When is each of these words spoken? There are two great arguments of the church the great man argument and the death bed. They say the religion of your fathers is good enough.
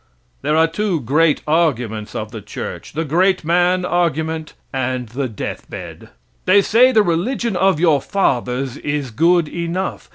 There 0.41 0.57
are 0.57 0.65
two 0.65 0.99
great 1.01 1.43
arguments 1.45 2.15
of 2.15 2.31
the 2.31 2.41
church 2.41 2.93
the 2.93 3.05
great 3.05 3.45
man 3.45 3.85
argument 3.85 4.55
and 4.73 5.07
the 5.09 5.29
death 5.29 5.69
bed. 5.69 6.09
They 6.45 6.63
say 6.63 6.91
the 6.91 7.03
religion 7.03 7.55
of 7.55 7.79
your 7.79 8.01
fathers 8.01 8.77
is 8.77 9.11
good 9.11 9.47
enough. 9.47 10.09